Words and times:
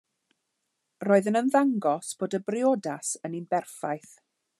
Roedd 1.05 1.29
yn 1.31 1.37
ymddangos 1.41 2.09
bod 2.23 2.37
y 2.39 2.39
briodas 2.47 3.13
yn 3.31 3.37
un 3.41 3.47
berffaith. 3.53 4.11